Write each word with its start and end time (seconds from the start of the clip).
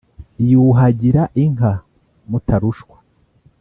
yuhagira 0.49 1.21
inka 1.43 1.71
mutarushwa, 2.29 2.97